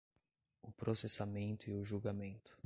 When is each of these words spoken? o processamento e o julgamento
o 0.63 0.71
processamento 0.71 1.69
e 1.69 1.73
o 1.75 1.83
julgamento 1.83 2.57